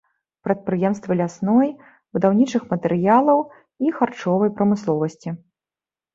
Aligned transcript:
Прадпрыемствы 0.45 1.17
лясной, 1.19 1.69
будаўнічых 2.15 2.65
матэрыялаў 2.73 3.39
і 3.87 3.95
харчовай 4.01 4.49
прамысловасці. 4.57 5.29